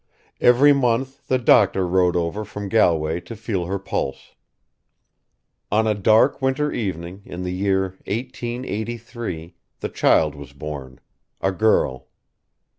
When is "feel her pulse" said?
3.35-4.33